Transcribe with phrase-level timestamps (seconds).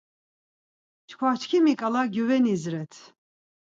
[1.07, 2.93] Çkva çkimi ǩala gyuvenis ret.